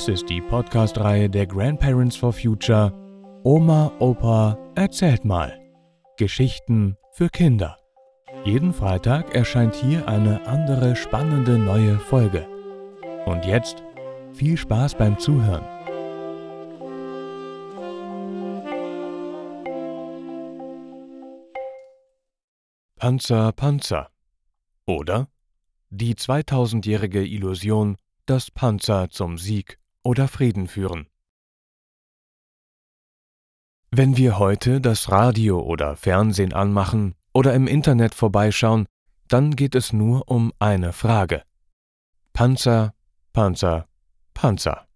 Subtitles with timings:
[0.00, 2.90] Dies ist die Podcast-Reihe der Grandparents for Future
[3.44, 5.60] Oma, Opa, erzählt mal.
[6.16, 7.76] Geschichten für Kinder.
[8.46, 12.48] Jeden Freitag erscheint hier eine andere spannende neue Folge.
[13.26, 13.82] Und jetzt
[14.32, 15.66] viel Spaß beim Zuhören.
[22.96, 24.08] Panzer, Panzer.
[24.86, 25.28] Oder
[25.90, 31.06] die 2000-jährige Illusion, dass Panzer zum Sieg oder Frieden führen.
[33.90, 38.86] Wenn wir heute das Radio oder Fernsehen anmachen oder im Internet vorbeischauen,
[39.26, 41.42] dann geht es nur um eine Frage.
[42.32, 42.94] Panzer,
[43.32, 43.88] Panzer,
[44.34, 44.86] Panzer.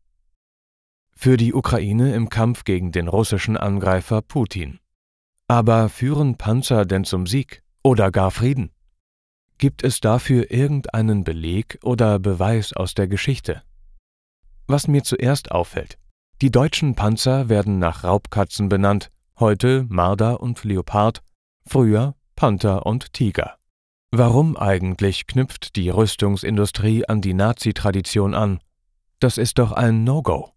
[1.17, 4.79] Für die Ukraine im Kampf gegen den russischen Angreifer Putin.
[5.49, 8.71] Aber führen Panzer denn zum Sieg oder gar Frieden?
[9.59, 13.63] Gibt es dafür irgendeinen Beleg oder Beweis aus der Geschichte?
[14.67, 15.99] Was mir zuerst auffällt,
[16.41, 21.23] die deutschen Panzer werden nach Raubkatzen benannt, heute Marder und Leopard,
[21.67, 23.57] früher Panther und Tiger.
[24.11, 28.61] Warum eigentlich knüpft die Rüstungsindustrie an die Nazi-Tradition an?
[29.21, 30.51] Das ist doch ein No-Go.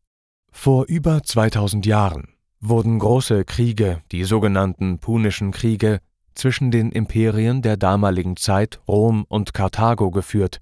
[0.52, 6.00] Vor über 2000 Jahren wurden große Kriege, die sogenannten Punischen Kriege,
[6.34, 10.62] zwischen den Imperien der damaligen Zeit Rom und Karthago geführt.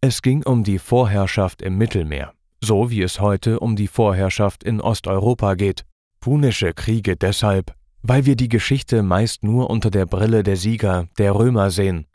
[0.00, 4.80] Es ging um die Vorherrschaft im Mittelmeer, so wie es heute um die Vorherrschaft in
[4.80, 5.84] Osteuropa geht.
[6.20, 11.34] Punische Kriege deshalb, weil wir die Geschichte meist nur unter der Brille der Sieger, der
[11.34, 12.06] Römer sehen.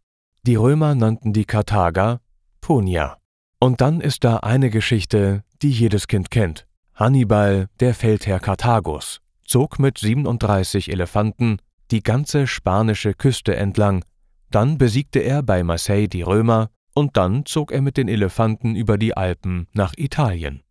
[0.43, 2.21] Die Römer nannten die Karthager
[2.61, 3.17] Punia.
[3.59, 6.65] Und dann ist da eine Geschichte, die jedes Kind kennt.
[6.95, 11.57] Hannibal, der Feldherr Karthagos, zog mit 37 Elefanten
[11.91, 14.03] die ganze spanische Küste entlang,
[14.51, 18.97] dann besiegte er bei Marseille die Römer und dann zog er mit den Elefanten über
[18.97, 20.63] die Alpen nach Italien.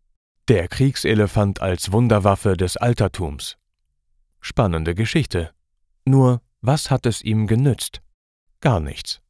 [0.49, 3.57] Der Kriegselefant als Wunderwaffe des Altertums.
[4.41, 5.51] Spannende Geschichte.
[6.03, 8.01] Nur, was hat es ihm genützt?
[8.59, 9.21] Gar nichts.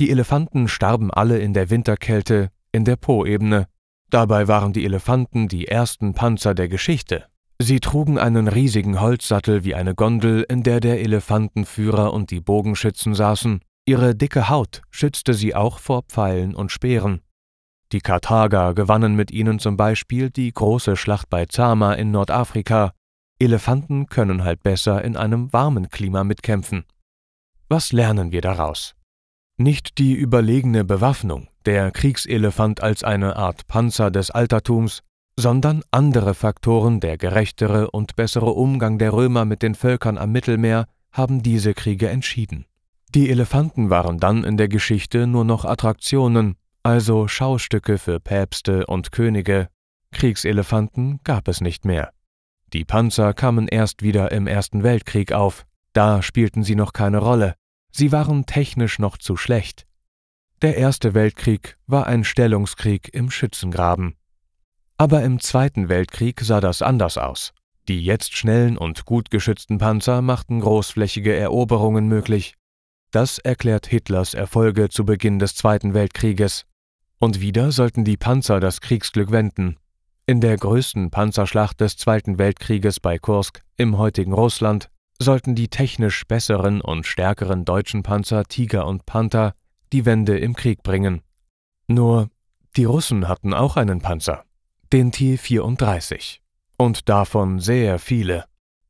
[0.00, 3.68] Die Elefanten starben alle in der Winterkälte in der Poebene.
[4.08, 7.26] Dabei waren die Elefanten die ersten Panzer der Geschichte.
[7.60, 13.14] Sie trugen einen riesigen Holzsattel wie eine Gondel, in der der Elefantenführer und die Bogenschützen
[13.14, 13.60] saßen.
[13.90, 17.22] Ihre dicke Haut schützte sie auch vor Pfeilen und Speeren.
[17.90, 22.92] Die Karthager gewannen mit ihnen zum Beispiel die große Schlacht bei Zama in Nordafrika.
[23.40, 26.84] Elefanten können halt besser in einem warmen Klima mitkämpfen.
[27.68, 28.94] Was lernen wir daraus?
[29.56, 35.02] Nicht die überlegene Bewaffnung, der Kriegselefant als eine Art Panzer des Altertums,
[35.34, 40.86] sondern andere Faktoren, der gerechtere und bessere Umgang der Römer mit den Völkern am Mittelmeer,
[41.10, 42.66] haben diese Kriege entschieden.
[43.12, 46.54] Die Elefanten waren dann in der Geschichte nur noch Attraktionen,
[46.84, 49.68] also Schaustücke für Päpste und Könige.
[50.12, 52.12] Kriegselefanten gab es nicht mehr.
[52.72, 57.56] Die Panzer kamen erst wieder im Ersten Weltkrieg auf, da spielten sie noch keine Rolle,
[57.90, 59.88] sie waren technisch noch zu schlecht.
[60.62, 64.14] Der Erste Weltkrieg war ein Stellungskrieg im Schützengraben.
[64.98, 67.54] Aber im Zweiten Weltkrieg sah das anders aus.
[67.88, 72.54] Die jetzt schnellen und gut geschützten Panzer machten großflächige Eroberungen möglich.
[73.10, 76.64] Das erklärt Hitlers Erfolge zu Beginn des Zweiten Weltkrieges.
[77.18, 79.76] Und wieder sollten die Panzer das Kriegsglück wenden.
[80.26, 86.24] In der größten Panzerschlacht des Zweiten Weltkrieges bei Kursk im heutigen Russland sollten die technisch
[86.26, 89.54] besseren und stärkeren deutschen Panzer Tiger und Panther
[89.92, 91.20] die Wende im Krieg bringen.
[91.88, 92.30] Nur,
[92.76, 94.44] die Russen hatten auch einen Panzer
[94.92, 96.38] den T-34.
[96.76, 98.44] Und davon sehr viele.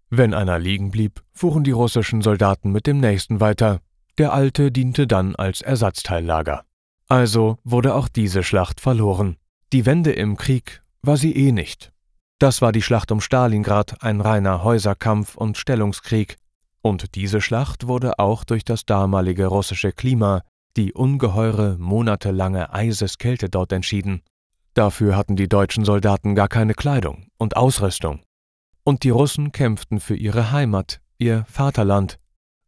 [0.09, 3.81] Wenn einer liegen blieb, fuhren die russischen Soldaten mit dem nächsten weiter.
[4.19, 6.65] Der alte diente dann als Ersatzteillager.
[7.09, 9.37] Also wurde auch diese Schlacht verloren.
[9.73, 11.93] Die Wende im Krieg war sie eh nicht.
[12.39, 16.39] Das war die Schlacht um Stalingrad ein reiner Häuserkampf und Stellungskrieg.
[16.83, 20.43] Und diese Schlacht wurde auch durch das damalige russische Klima,
[20.77, 24.23] die ungeheure monatelange Eiseskälte dort entschieden.
[24.75, 28.23] Dafür hatten die deutschen Soldaten gar keine Kleidung und Ausrüstung.
[28.85, 32.19] Und die Russen kämpften für ihre Heimat, ihr Vaterland.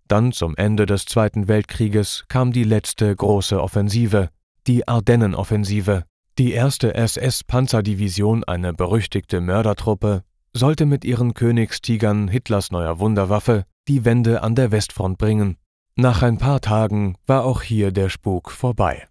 [0.09, 4.31] Dann zum Ende des Zweiten Weltkrieges kam die letzte große Offensive,
[4.67, 6.05] die Ardennenoffensive.
[6.39, 10.23] Die erste SS-Panzerdivision, eine berüchtigte Mördertruppe,
[10.53, 15.57] sollte mit ihren Königstigern Hitlers neuer Wunderwaffe die Wende an der Westfront bringen.
[15.97, 19.07] Nach ein paar Tagen war auch hier der Spuk vorbei.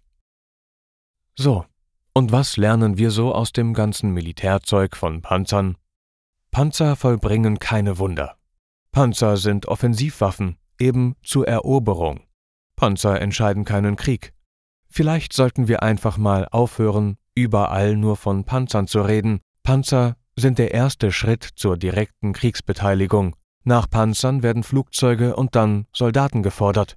[1.36, 1.64] So,
[2.12, 5.76] und was lernen wir so aus dem ganzen Militärzeug von Panzern?
[6.50, 8.36] Panzer vollbringen keine Wunder.
[8.90, 12.20] Panzer sind Offensivwaffen, eben zur Eroberung.
[12.76, 14.32] Panzer entscheiden keinen Krieg.
[14.88, 20.74] Vielleicht sollten wir einfach mal aufhören, überall nur von Panzern zu reden Panzer sind der
[20.74, 23.36] erste Schritt zur direkten Kriegsbeteiligung.
[23.64, 26.96] Nach Panzern werden Flugzeuge und dann Soldaten gefordert.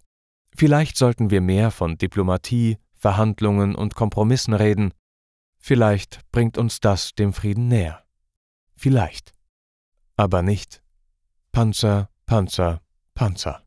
[0.55, 4.93] Vielleicht sollten wir mehr von Diplomatie, Verhandlungen und Kompromissen reden.
[5.57, 8.03] Vielleicht bringt uns das dem Frieden näher.
[8.75, 9.33] Vielleicht.
[10.15, 10.81] Aber nicht
[11.51, 12.81] Panzer, Panzer,
[13.13, 13.64] Panzer.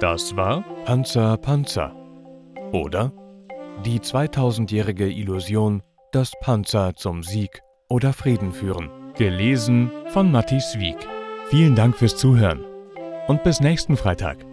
[0.00, 1.94] Das war Panzer, Panzer.
[2.72, 3.12] Oder
[3.84, 5.82] die 2000-jährige Illusion,
[6.12, 8.90] dass Panzer zum Sieg oder Frieden führen.
[9.14, 10.98] Gelesen von Matthias Wieck.
[11.48, 12.62] Vielen Dank fürs Zuhören
[13.26, 14.44] und bis nächsten Freitag.